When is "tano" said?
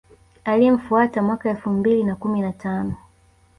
2.53-2.95